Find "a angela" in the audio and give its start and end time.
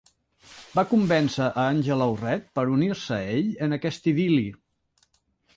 1.49-2.07